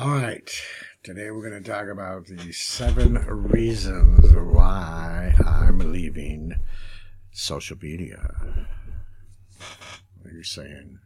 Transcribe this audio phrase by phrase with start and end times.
[0.00, 0.50] All right.
[1.02, 6.54] Today we're going to talk about the seven reasons why I'm leaving
[7.32, 8.56] social media.
[10.24, 11.00] You're saying?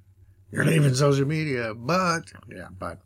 [0.53, 3.01] You're leaving social media, but yeah, but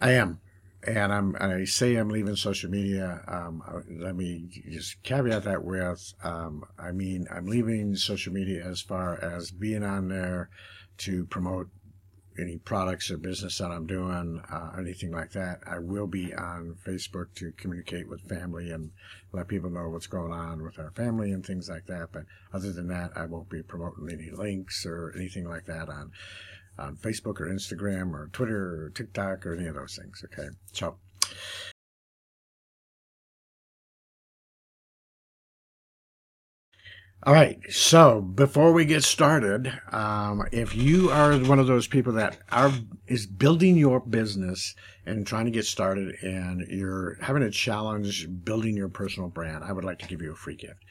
[0.00, 0.40] I am,
[0.86, 1.36] and I'm.
[1.38, 3.20] I say I'm leaving social media.
[3.28, 8.80] Um, let me just caveat that with, um, I mean, I'm leaving social media as
[8.80, 10.48] far as being on there
[10.98, 11.68] to promote
[12.38, 15.60] any products or business that I'm doing, uh, anything like that.
[15.66, 18.90] I will be on Facebook to communicate with family and
[19.32, 22.08] let people know what's going on with our family and things like that.
[22.12, 26.12] But other than that, I won't be promoting any links or anything like that on
[26.78, 30.22] on Facebook or Instagram or Twitter or TikTok or any of those things.
[30.24, 30.96] Okay, so
[37.22, 37.58] All right.
[37.70, 42.70] So before we get started, um, if you are one of those people that are
[43.06, 44.74] is building your business
[45.06, 49.72] and trying to get started, and you're having a challenge building your personal brand, I
[49.72, 50.84] would like to give you a free gift.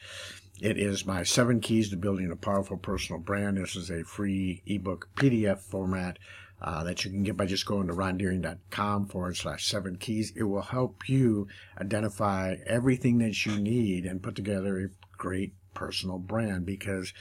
[0.60, 3.56] It is my seven keys to building a powerful personal brand.
[3.56, 6.18] This is a free ebook PDF format.
[6.60, 10.32] Uh, that you can get by just going to rondeering.com forward slash seven keys.
[10.34, 14.88] It will help you identify everything that you need and put together a
[15.18, 17.12] great personal brand because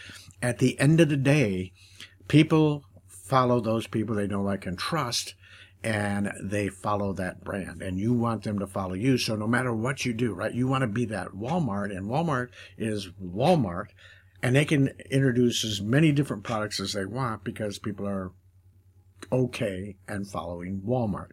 [0.41, 1.73] at the end of the day,
[2.27, 5.35] people follow those people they know, like, and trust,
[5.83, 7.81] and they follow that brand.
[7.81, 9.17] And you want them to follow you.
[9.17, 12.49] So no matter what you do, right, you want to be that Walmart, and Walmart
[12.77, 13.87] is Walmart,
[14.41, 18.31] and they can introduce as many different products as they want because people are
[19.31, 21.31] okay and following Walmart.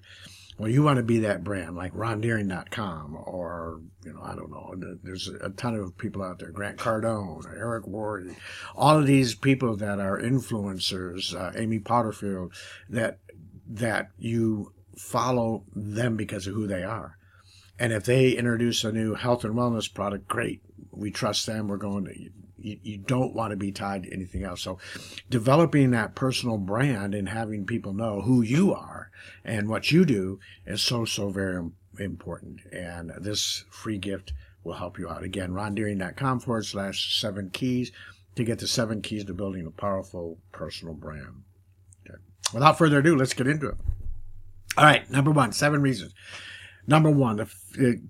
[0.58, 4.74] Well, you want to be that brand like rondeering.com or, you know, I don't know.
[5.02, 8.36] There's a ton of people out there, Grant Cardone, Eric Worre,
[8.76, 12.52] all of these people that are influencers, uh, Amy Porterfield,
[12.90, 13.18] that,
[13.66, 17.16] that you follow them because of who they are.
[17.78, 20.60] And if they introduce a new health and wellness product, great.
[20.92, 21.68] We trust them.
[21.68, 22.30] We're going to,
[22.62, 24.62] you, you don't want to be tied to anything else.
[24.62, 24.78] So
[25.28, 29.10] developing that personal brand and having people know who you are
[29.44, 32.60] and what you do is so, so very important.
[32.72, 34.32] And this free gift
[34.64, 35.22] will help you out.
[35.22, 37.92] Again, rondeering.com forward slash seven keys
[38.36, 41.42] to get the seven keys to building a powerful personal brand.
[42.06, 42.18] Okay.
[42.54, 43.76] Without further ado, let's get into it.
[44.76, 46.14] All right, number one, seven reasons
[46.86, 47.46] number one,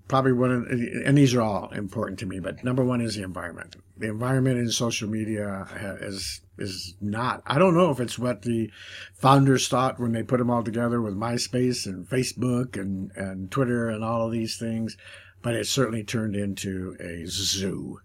[0.07, 3.75] probably one, and these are all important to me, but number one is the environment.
[3.97, 5.67] The environment in social media
[6.01, 7.41] is is not.
[7.45, 8.71] I don't know if it's what the
[9.13, 13.89] founders thought when they put them all together with MySpace and Facebook and and Twitter
[13.89, 14.97] and all of these things,
[15.41, 17.99] but it certainly turned into a zoo,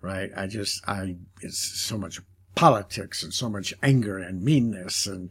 [0.00, 0.30] right?
[0.36, 2.20] I just I it's so much
[2.54, 5.30] politics and so much anger and meanness and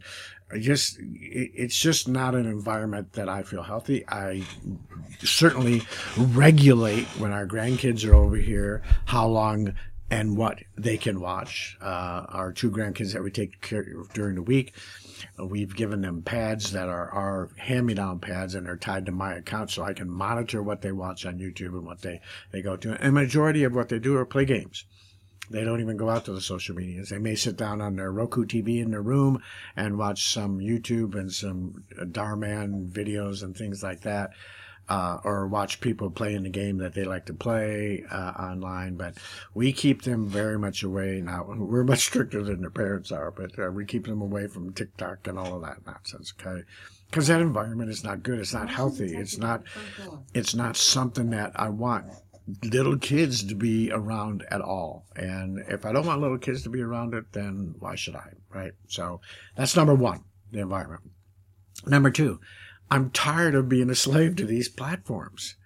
[0.58, 4.04] just it's just not an environment that I feel healthy.
[4.08, 4.42] I
[5.20, 5.82] certainly
[6.16, 9.74] regulate when our grandkids are over here how long
[10.10, 11.78] and what they can watch.
[11.80, 14.74] Uh, our two grandkids that we take care of during the week,
[15.38, 19.70] we've given them pads that are our hand-me-down pads and they're tied to my account
[19.70, 22.92] so I can monitor what they watch on YouTube and what they, they go to.
[23.02, 24.84] And majority of what they do are play games.
[25.52, 27.10] They don't even go out to the social medias.
[27.10, 29.42] They may sit down on their Roku TV in their room
[29.76, 34.30] and watch some YouTube and some Darman videos and things like that.
[34.88, 38.96] Uh, or watch people playing the game that they like to play uh, online.
[38.96, 39.16] But
[39.54, 41.22] we keep them very much away.
[41.24, 44.72] Now, we're much stricter than their parents are, but uh, we keep them away from
[44.72, 46.62] TikTok and all of that nonsense, okay?
[47.08, 48.40] Because that environment is not good.
[48.40, 49.14] It's not healthy.
[49.14, 49.62] It's not,
[50.34, 52.06] it's not something that I want
[52.64, 55.06] little kids to be around at all.
[55.16, 58.30] And if I don't want little kids to be around it, then why should I?
[58.48, 58.72] Right.
[58.88, 59.20] So
[59.56, 61.02] that's number one, the environment.
[61.86, 62.40] Number two,
[62.90, 65.56] I'm tired of being a slave to these platforms.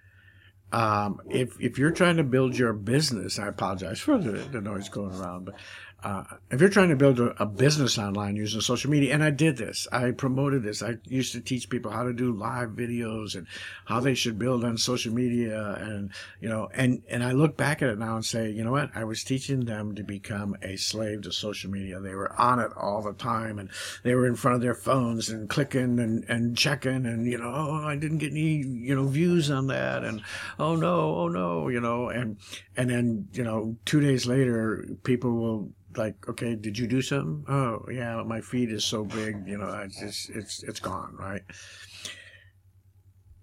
[0.71, 4.89] Um, if, if you're trying to build your business, I apologize for the, the noise
[4.89, 5.55] going around, but
[6.03, 9.31] uh, if you're trying to build a, a, business online using social media, and I
[9.31, 10.83] did this, I promoted this.
[10.83, 13.47] I used to teach people how to do live videos and
[13.85, 17.81] how they should build on social media, and you know, and and I look back
[17.81, 18.91] at it now and say, you know what?
[18.93, 21.99] I was teaching them to become a slave to social media.
[21.99, 23.69] They were on it all the time, and
[24.03, 27.51] they were in front of their phones and clicking and and checking, and you know,
[27.51, 30.21] oh, I didn't get any you know views on that, and
[30.59, 32.37] oh no, oh no, you know, and
[32.75, 37.45] and then you know, two days later, people will like, okay, did you do something?
[37.47, 41.41] Oh, yeah, my feet is so big, you know, it's just, it's, it's gone, right?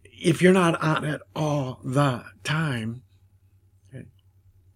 [0.05, 3.02] If you're not on it all the time,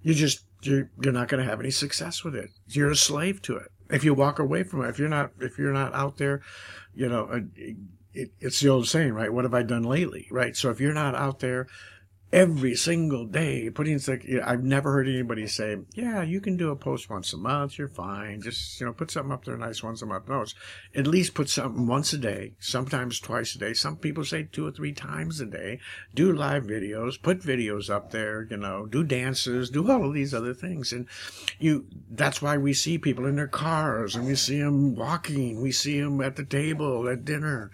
[0.03, 2.51] you just, you're, you're not going to have any success with it.
[2.67, 3.69] You're a slave to it.
[3.91, 6.43] If you walk away from it, if you're not, if you're not out there,
[6.95, 7.41] you know, uh,
[8.13, 9.33] it, it's the old saying, right?
[9.33, 10.57] What have I done lately, right?
[10.57, 11.69] So if you're not out there
[12.33, 16.77] every single day putting like i've never heard anybody say yeah you can do a
[16.77, 20.03] post once a month you're fine just you know put something up there nice once
[20.03, 20.29] a month.
[20.29, 20.45] No
[20.95, 23.75] at least put something once a day sometimes twice a day.
[23.75, 25.81] Some people say two or three times a day.
[26.15, 30.35] Do live videos put videos up there you know do dances do all of these
[30.35, 30.93] other things.
[30.93, 31.07] And
[31.59, 35.73] you that's why we see people in their cars and we see them walking we
[35.73, 37.71] see them at the table at dinner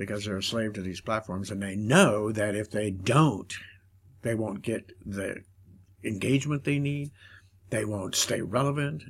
[0.00, 3.52] because they're a slave to these platforms and they know that if they don't,
[4.22, 5.36] they won't get the
[6.02, 7.10] engagement they need.
[7.68, 9.02] They won't stay relevant.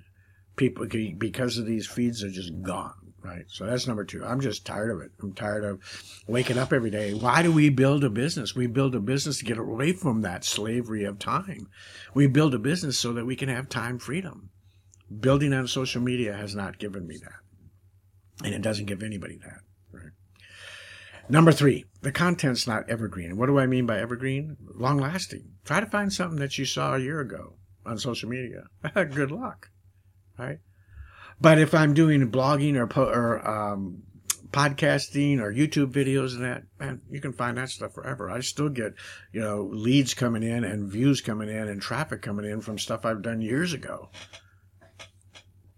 [0.57, 3.15] People, because of these feeds, are just gone.
[3.23, 3.45] Right.
[3.47, 4.25] So that's number two.
[4.25, 5.13] I'm just tired of it.
[5.23, 5.81] I'm tired of
[6.27, 7.15] waking up every day.
[7.15, 8.57] Why do we build a business?
[8.57, 11.69] We build a business to get away from that slavery of time.
[12.15, 14.51] We build a business so that we can have time freedom.
[15.21, 18.45] Building on social media has not given me that.
[18.45, 19.61] And it doesn't give anybody that.
[21.31, 23.37] Number three, the content's not evergreen.
[23.37, 24.57] What do I mean by evergreen?
[24.75, 25.53] Long lasting.
[25.65, 27.55] Try to find something that you saw a year ago
[27.87, 28.65] on social media.
[28.95, 29.71] Good luck,
[30.37, 30.59] right?
[31.41, 34.03] But if I'm doing blogging or, po- or um,
[34.51, 38.29] podcasting or YouTube videos and that, man, you can find that stuff forever.
[38.29, 38.95] I still get,
[39.33, 43.07] you know, leads coming in and views coming in and traffic coming in from stuff
[43.07, 44.11] I've done years ago.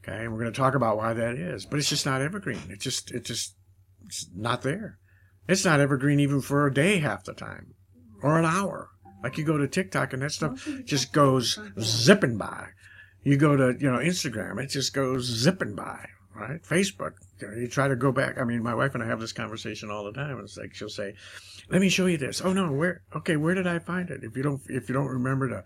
[0.03, 2.63] Okay, and we're going to talk about why that is, but it's just not evergreen.
[2.71, 3.55] It's just, it just,
[4.07, 4.99] it's not there.
[5.49, 7.75] It's not evergreen even for a day half the time
[8.23, 8.91] or an hour.
[9.23, 12.69] Like you go to TikTok and that stuff just goes zipping by.
[13.23, 16.61] You go to, you know, Instagram, it just goes zipping by, right?
[16.63, 18.37] Facebook, you, know, you try to go back.
[18.39, 20.41] I mean, my wife and I have this conversation all the time.
[20.41, 21.15] It's like she'll say,
[21.71, 23.03] "Let me show you this." Oh no, where?
[23.15, 24.25] Okay, where did I find it?
[24.25, 25.65] If you don't, if you don't remember to,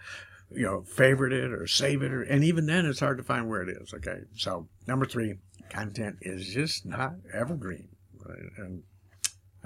[0.51, 3.49] you know, favorite it or save it, or and even then, it's hard to find
[3.49, 3.95] where it is.
[3.95, 5.37] Okay, so number three,
[5.71, 7.89] content is just not evergreen,
[8.23, 8.39] right?
[8.59, 8.83] and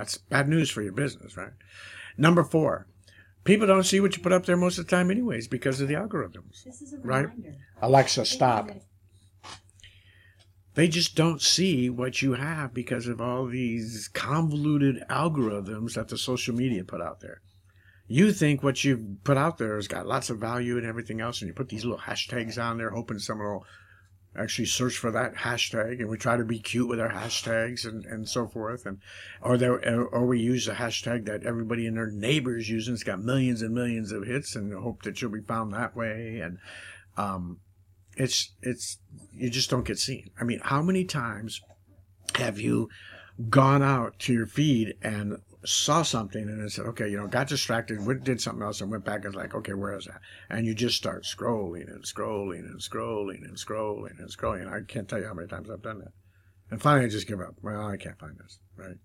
[0.00, 1.52] that's bad news for your business, right?
[2.16, 2.86] Number four,
[3.44, 5.88] people don't see what you put up there most of the time, anyways, because of
[5.88, 6.64] the algorithms.
[7.04, 7.26] right?
[7.82, 8.70] Alexa, stop.
[10.72, 16.16] They just don't see what you have because of all these convoluted algorithms that the
[16.16, 17.42] social media put out there.
[18.06, 21.42] You think what you've put out there has got lots of value and everything else,
[21.42, 23.66] and you put these little hashtags on there, hoping someone will
[24.36, 28.04] actually search for that hashtag and we try to be cute with our hashtags and,
[28.04, 28.86] and so forth.
[28.86, 28.98] And
[29.42, 33.22] or there or we use a hashtag that everybody in their neighbors using it's got
[33.22, 36.40] millions and millions of hits and hope that you'll be found that way?
[36.40, 36.58] And
[37.16, 37.58] um
[38.16, 38.98] it's it's
[39.32, 40.30] you just don't get seen.
[40.40, 41.60] I mean how many times
[42.36, 42.88] have you
[43.48, 47.48] gone out to your feed and saw something and it said, okay, you know, got
[47.48, 50.20] distracted, went, did something else and went back and was like, okay, where is that?
[50.48, 54.72] And you just start scrolling and scrolling and scrolling and scrolling and scrolling.
[54.72, 56.12] I can't tell you how many times I've done that.
[56.70, 57.56] And finally I just give up.
[57.62, 58.96] Well, I can't find this, right?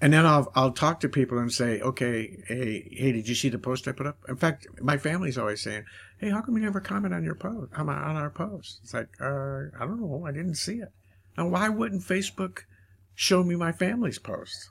[0.00, 3.50] And then I'll, I'll talk to people and say, okay, hey, hey, did you see
[3.50, 4.18] the post I put up?
[4.28, 5.84] In fact, my family's always saying,
[6.18, 8.80] hey, how come you never comment on your post, on our post?
[8.82, 10.24] It's like, uh, I don't know.
[10.26, 10.90] I didn't see it.
[11.36, 12.60] Now, why wouldn't Facebook
[13.14, 14.70] show me my family's posts?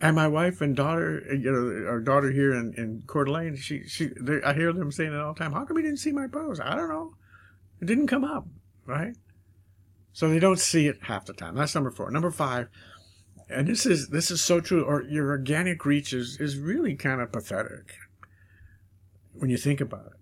[0.00, 3.56] And my wife and daughter, uh, you know, our daughter here in, in Coeur d'Alene,
[3.56, 5.52] she, she, they, I hear them saying it all the time.
[5.52, 6.60] How come you didn't see my post?
[6.60, 7.14] I don't know.
[7.80, 8.46] It didn't come up,
[8.86, 9.14] right?
[10.12, 11.54] So they don't see it half the time.
[11.56, 12.10] That's number four.
[12.10, 12.68] Number five,
[13.48, 14.84] and this is this is so true.
[14.84, 17.94] Or your organic reach is is really kind of pathetic
[19.32, 20.12] when you think about it.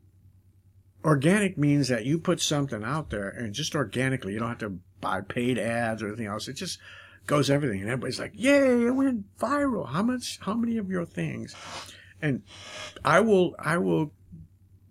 [1.05, 4.79] Organic means that you put something out there and just organically, you don't have to
[5.01, 6.49] buy paid ads or anything else.
[6.49, 6.79] It just
[7.27, 8.87] goes everything, and everybody's like, "Yay!
[8.87, 10.39] It went viral." How much?
[10.41, 11.55] How many of your things?
[12.21, 12.43] And
[13.05, 14.13] I will, I will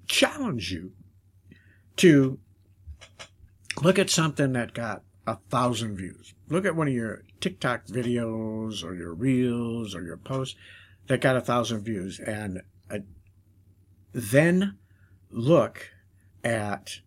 [0.07, 0.91] challenge you
[1.97, 2.39] to
[3.81, 6.33] look at something that got a thousand views.
[6.50, 10.57] Look at one of your TikTok videos or your reels or your posts
[11.07, 13.00] that got a thousand views, and uh,
[14.13, 14.77] then
[15.29, 15.89] look
[16.43, 17.00] at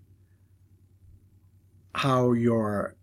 [1.94, 2.96] how your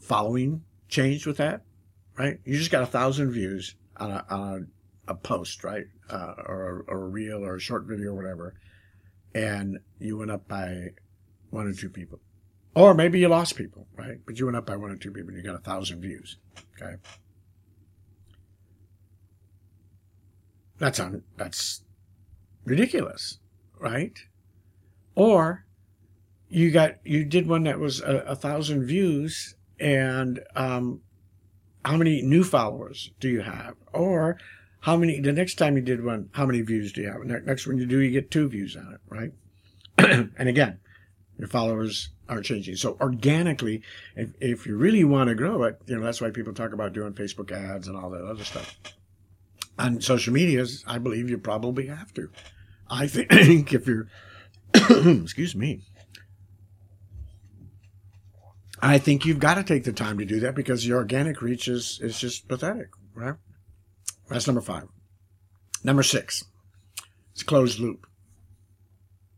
[0.00, 1.62] following changed with that,
[2.16, 2.38] right?
[2.44, 4.68] You just got a thousand views on a, on
[5.08, 5.86] a, a post, right?
[6.08, 8.54] Uh, or, or a reel or a short video or whatever.
[9.34, 10.88] And you went up by
[11.50, 12.20] one or two people.
[12.74, 14.18] Or maybe you lost people, right?
[14.26, 16.38] But you went up by one or two people and you got a thousand views.
[16.80, 16.94] Okay.
[20.78, 21.82] That's on, that's
[22.64, 23.38] ridiculous,
[23.80, 24.18] right?
[25.14, 25.64] Or
[26.48, 31.00] you got, you did one that was a, a thousand views and um,
[31.84, 33.74] how many new followers do you have?
[33.92, 34.38] Or
[34.80, 37.22] how many, the next time you did one, how many views do you have?
[37.24, 39.32] Next one you do, you get two views on it, right?
[40.38, 40.78] and again,
[41.38, 42.76] Your followers are changing.
[42.76, 43.82] So organically,
[44.14, 46.92] if, if you really want to grow it, you know, that's why people talk about
[46.92, 48.78] doing Facebook ads and all that other stuff.
[49.78, 52.30] On social medias, I believe you probably have to.
[52.88, 54.08] I think if you're,
[54.74, 55.82] excuse me,
[58.80, 61.68] I think you've got to take the time to do that because your organic reach
[61.68, 63.36] is, is just pathetic, right?
[64.28, 64.88] That's number five.
[65.82, 66.44] Number six,
[67.32, 68.06] it's closed loop.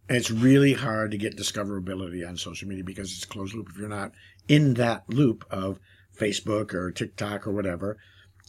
[0.09, 3.69] And it's really hard to get discoverability on social media because it's closed loop.
[3.71, 4.13] If you're not
[4.49, 5.79] in that loop of
[6.19, 7.99] Facebook or TikTok or whatever,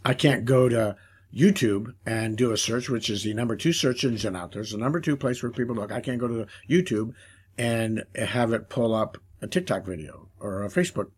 [0.06, 0.96] I can't go to
[1.36, 4.62] YouTube and do a search, which is the number two search engine out there.
[4.62, 5.92] It's the number two place where people look.
[5.92, 7.14] I can't go to YouTube
[7.58, 11.12] and have it pull up a TikTok video or a Facebook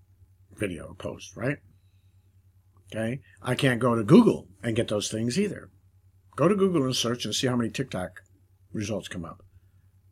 [0.56, 1.58] video post, right?
[2.92, 3.22] Okay.
[3.42, 5.70] I can't go to Google and get those things either.
[6.36, 8.22] Go to Google and search and see how many TikTok
[8.74, 9.44] results come up.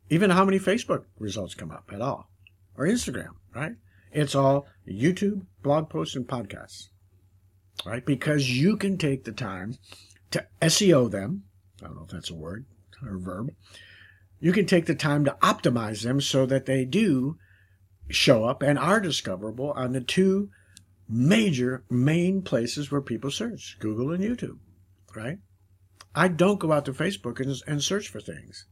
[0.08, 2.30] Even how many Facebook results come up at all.
[2.76, 3.72] Or Instagram, right?
[4.12, 6.88] It's all YouTube, blog posts, and podcasts.
[7.84, 8.04] Right?
[8.04, 9.76] Because you can take the time
[10.30, 11.44] to SEO them.
[11.82, 12.66] I don't know if that's a word
[13.04, 13.50] or verb.
[14.40, 17.36] You can take the time to optimize them so that they do
[18.10, 20.50] show up and are discoverable on the two
[21.08, 24.58] major main places where people search Google and YouTube,
[25.14, 25.38] right?
[26.14, 28.66] I don't go out to Facebook and, and search for things.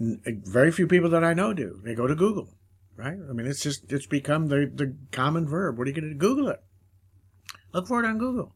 [0.00, 1.80] Eh, very few people that I know do.
[1.84, 2.54] They go to Google,
[2.96, 3.16] right?
[3.28, 5.78] I mean, it's just, it's become the, the common verb.
[5.78, 6.62] What are you going to Google it?
[7.72, 8.54] Look for it on Google.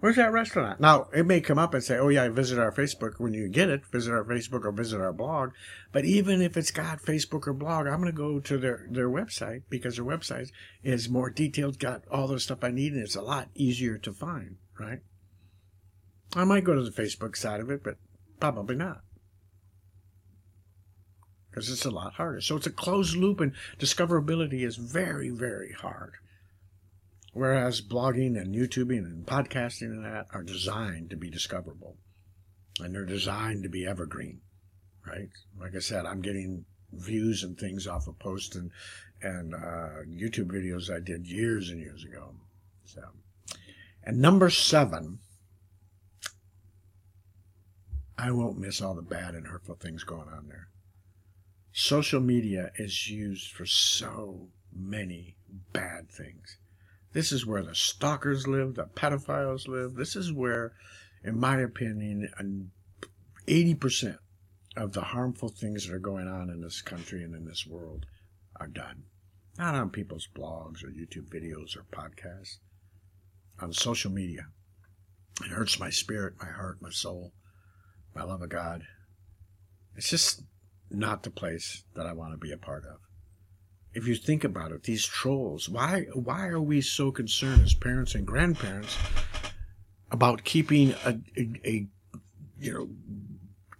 [0.00, 0.80] Where's that restaurant?
[0.80, 3.70] Now, it may come up and say, oh, yeah, visit our Facebook when you get
[3.70, 3.86] it.
[3.86, 5.52] Visit our Facebook or visit our blog.
[5.92, 9.08] But even if it's got Facebook or blog, I'm going to go to their, their
[9.08, 10.50] website because their website
[10.82, 14.12] is more detailed, got all the stuff I need, and it's a lot easier to
[14.12, 14.98] find, right?
[16.36, 17.96] I might go to the Facebook side of it, but
[18.40, 19.00] probably not.
[21.48, 22.40] Because it's a lot harder.
[22.40, 26.14] So it's a closed loop, and discoverability is very, very hard.
[27.34, 31.96] Whereas blogging and YouTubing and podcasting and that are designed to be discoverable.
[32.80, 34.40] And they're designed to be evergreen,
[35.04, 35.28] right?
[35.60, 38.70] Like I said, I'm getting views and things off of posts and,
[39.20, 42.36] and uh, YouTube videos I did years and years ago.
[42.84, 43.02] So,
[44.04, 45.18] and number seven
[48.16, 50.68] I won't miss all the bad and hurtful things going on there.
[51.72, 55.34] Social media is used for so many
[55.72, 56.58] bad things.
[57.14, 59.94] This is where the stalkers live, the pedophiles live.
[59.94, 60.72] This is where,
[61.22, 62.70] in my opinion,
[63.48, 64.18] 80%
[64.76, 68.04] of the harmful things that are going on in this country and in this world
[68.60, 69.04] are done.
[69.56, 72.58] Not on people's blogs or YouTube videos or podcasts,
[73.58, 74.48] on social media.
[75.40, 77.32] It hurts my spirit, my heart, my soul
[78.14, 78.82] my love of God.
[79.96, 80.42] It's just
[80.90, 82.98] not the place that I want to be a part of.
[83.94, 88.14] If you think about it, these trolls, why why are we so concerned as parents
[88.14, 88.96] and grandparents
[90.10, 91.86] about keeping a, a, a
[92.58, 92.88] you know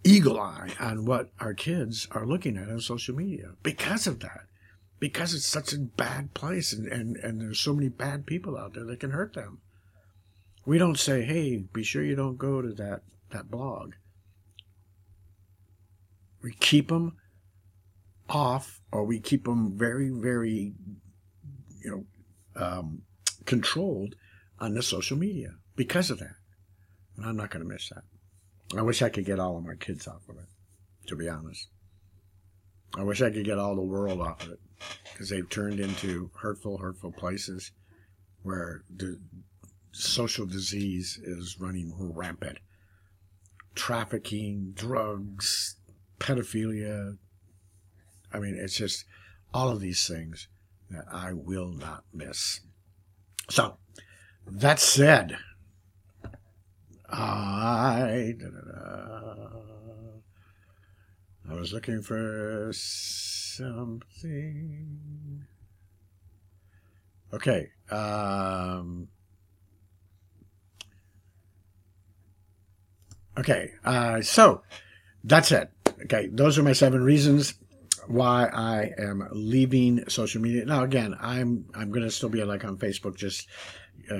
[0.03, 3.51] eagle eye on what our kids are looking at on social media?
[3.63, 4.45] Because of that.
[4.97, 8.73] Because it's such a bad place and, and, and there's so many bad people out
[8.73, 9.59] there that can hurt them.
[10.65, 13.93] We don't say, hey, be sure you don't go to that, that blog
[16.45, 17.17] we keep them
[18.29, 20.73] off or we keep them very, very,
[21.83, 23.01] you know, um,
[23.45, 24.15] controlled
[24.59, 26.35] on the social media because of that.
[27.17, 28.03] And I'm not going to miss that.
[28.77, 30.47] I wish I could get all of my kids off of it,
[31.07, 31.67] to be honest.
[32.97, 34.59] I wish I could get all the world off of it
[35.11, 37.71] because they've turned into hurtful, hurtful places
[38.43, 39.19] where the
[39.91, 42.59] social disease is running rampant.
[43.75, 45.75] Trafficking, drugs,
[46.19, 47.17] pedophilia.
[48.35, 49.05] I mean, it's just
[49.53, 50.49] all of these things
[50.89, 52.59] that I will not miss.
[53.49, 53.77] So,
[54.45, 55.37] that said,
[57.09, 58.33] I
[61.49, 64.25] I was looking for something.
[67.33, 67.69] Okay.
[67.89, 69.07] Um,
[73.37, 73.71] okay.
[73.85, 74.63] Uh, so
[75.23, 75.71] that's it.
[76.03, 77.53] Okay, those are my seven reasons
[78.07, 80.65] why I am leaving social media.
[80.65, 83.47] Now, again, I'm I'm going to still be like on Facebook, just
[84.11, 84.19] uh,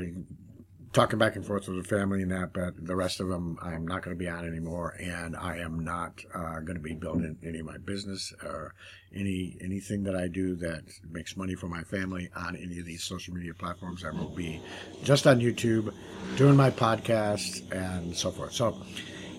[0.94, 2.54] talking back and forth with the family and that.
[2.54, 5.84] But the rest of them, I'm not going to be on anymore, and I am
[5.84, 8.74] not uh, going to be building any of my business or
[9.14, 13.04] any anything that I do that makes money for my family on any of these
[13.04, 14.04] social media platforms.
[14.04, 14.62] I will be
[15.04, 15.94] just on YouTube,
[16.38, 18.54] doing my podcast and so forth.
[18.54, 18.82] So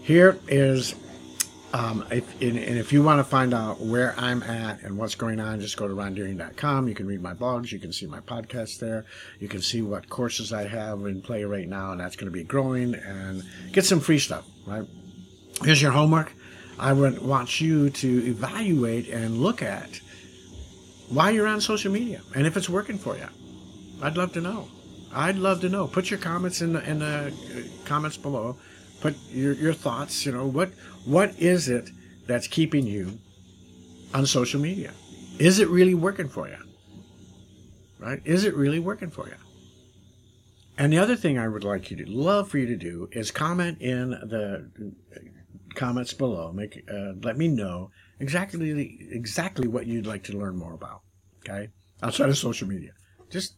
[0.03, 0.95] here is
[1.73, 5.41] Um, if, and, if you want to find out where I'm at and what's going
[5.41, 6.89] on, just go to rondeering.com.
[6.89, 7.73] You can read my blogs.
[7.73, 9.05] You can see my podcast there.
[9.41, 12.37] You can see what courses I have in play right now, and that's going to
[12.37, 13.43] be growing and
[13.73, 14.87] get some free stuff, right?
[15.63, 16.33] Here's your homework.
[16.79, 20.01] I would want you to evaluate and look at
[21.09, 23.29] why you're on social media and if it's working for you.
[24.03, 24.69] I'd love to know.
[25.13, 25.87] I'd love to know.
[25.87, 28.59] Put your comments in the, in the uh, comments below.
[29.01, 30.25] Put your, your thoughts.
[30.27, 30.71] You know what
[31.05, 31.91] what is it
[32.27, 33.19] that's keeping you
[34.15, 34.93] on social media?
[35.39, 36.57] Is it really working for you?
[37.99, 38.21] Right?
[38.25, 39.35] Is it really working for you?
[40.79, 43.31] And the other thing I would like you to love for you to do is
[43.31, 44.71] comment in the
[45.75, 46.53] comments below.
[46.53, 51.03] Make uh, let me know exactly exactly what you'd like to learn more about.
[51.41, 51.69] Okay,
[52.03, 52.93] outside of social media,
[53.31, 53.57] just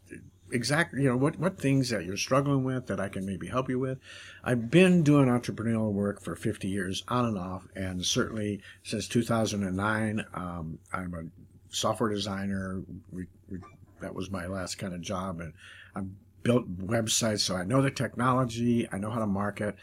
[0.50, 3.69] exactly you know what what things that you're struggling with that I can maybe help
[3.69, 3.99] you with.
[4.45, 10.25] I've been doing entrepreneurial work for 50 years on and off, and certainly since 2009,
[10.35, 12.83] um, I'm a software designer.
[13.11, 13.59] We, we,
[14.00, 15.52] that was my last kind of job, and
[15.95, 16.09] I've
[16.43, 18.88] built websites, so I know the technology.
[18.90, 19.76] I know how to market.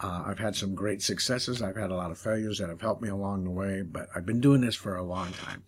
[0.00, 1.60] Uh, I've had some great successes.
[1.60, 4.26] I've had a lot of failures that have helped me along the way, but I've
[4.26, 5.64] been doing this for a long time.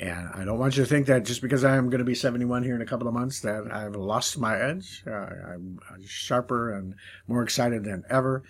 [0.00, 2.64] And I don't want you to think that just because I'm going to be 71
[2.64, 5.04] here in a couple of months that I've lost my edge.
[5.06, 6.94] Uh, I'm sharper and
[7.28, 8.42] more excited than ever.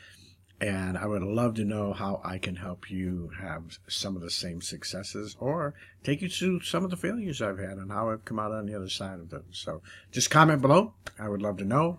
[0.61, 4.31] And I would love to know how I can help you have some of the
[4.31, 8.25] same successes or take you through some of the failures I've had and how I've
[8.25, 9.45] come out on the other side of them.
[9.51, 9.83] So
[10.13, 10.95] just comment below.
[11.19, 11.99] I would love to know.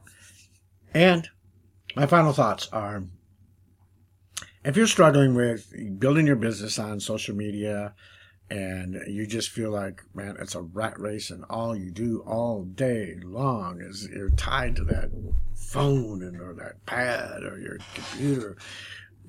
[0.93, 1.27] And
[1.93, 3.03] my final thoughts are
[4.63, 7.93] if you're struggling with building your business on social media,
[8.49, 12.63] and you just feel like, man, it's a rat race, and all you do all
[12.63, 15.09] day long is you're tied to that
[15.55, 18.57] phone and or that pad or your computer,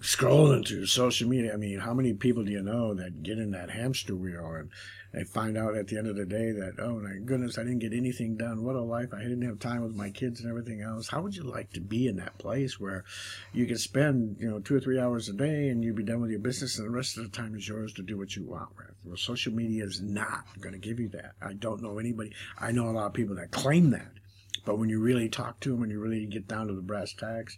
[0.00, 1.54] scrolling through social media.
[1.54, 4.70] I mean, how many people do you know that get in that hamster wheel and
[5.14, 7.78] they find out at the end of the day that, oh my goodness, I didn't
[7.78, 8.64] get anything done.
[8.64, 9.14] What a life.
[9.14, 11.08] I didn't have time with my kids and everything else.
[11.08, 13.04] How would you like to be in that place where
[13.52, 16.20] you could spend, you know, two or three hours a day and you'd be done
[16.20, 18.42] with your business and the rest of the time is yours to do what you
[18.42, 18.90] want with?
[19.04, 21.32] Well, social media is not going to give you that.
[21.40, 22.32] I don't know anybody.
[22.58, 24.10] I know a lot of people that claim that.
[24.64, 27.12] But when you really talk to them and you really get down to the brass
[27.12, 27.56] tacks,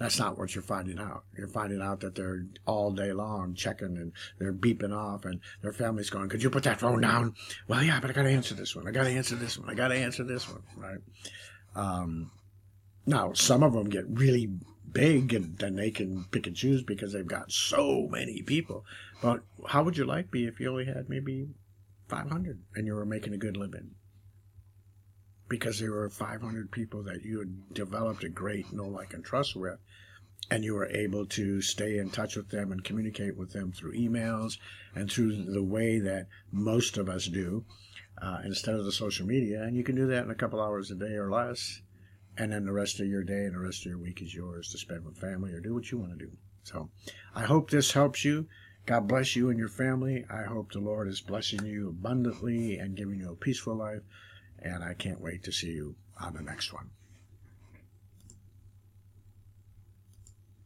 [0.00, 1.24] that's not what you're finding out.
[1.36, 5.74] You're finding out that they're all day long checking and they're beeping off and their
[5.74, 7.34] family's going, could you put that phone down?
[7.68, 8.88] Well, yeah, but I got to answer this one.
[8.88, 9.68] I got to answer this one.
[9.68, 10.62] I got to answer this one.
[10.74, 11.00] Right.
[11.76, 12.30] Um,
[13.04, 14.48] now, some of them get really
[14.90, 18.86] big and then they can pick and choose because they've got so many people.
[19.22, 21.48] But how would your life be if you only had maybe
[22.08, 23.90] 500 and you were making a good living?
[25.50, 29.56] Because there were 500 people that you had developed a great know, like, and trust
[29.56, 29.80] with,
[30.48, 33.92] and you were able to stay in touch with them and communicate with them through
[33.92, 34.58] emails
[34.94, 37.64] and through the way that most of us do
[38.22, 39.62] uh, instead of the social media.
[39.62, 41.82] And you can do that in a couple hours a day or less.
[42.38, 44.70] And then the rest of your day and the rest of your week is yours
[44.70, 46.30] to spend with family or do what you want to do.
[46.62, 46.90] So
[47.34, 48.46] I hope this helps you.
[48.86, 50.24] God bless you and your family.
[50.30, 54.02] I hope the Lord is blessing you abundantly and giving you a peaceful life
[54.62, 56.90] and I can't wait to see you on the next one.